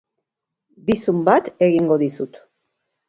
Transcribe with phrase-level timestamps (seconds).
[0.87, 2.41] Bizum bat egingo dizut.